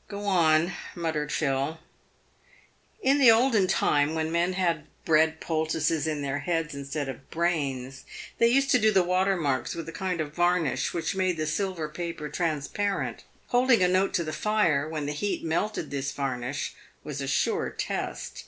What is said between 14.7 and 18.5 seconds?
when the heat melted this varnish, was a sure test.